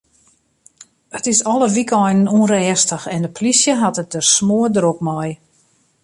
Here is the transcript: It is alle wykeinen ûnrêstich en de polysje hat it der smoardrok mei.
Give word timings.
It 1.17 1.23
is 1.31 1.39
alle 1.51 1.67
wykeinen 1.75 2.31
ûnrêstich 2.37 3.05
en 3.13 3.21
de 3.25 3.29
polysje 3.37 3.73
hat 3.81 4.01
it 4.03 4.11
der 4.13 4.25
smoardrok 4.35 4.99
mei. 5.07 5.29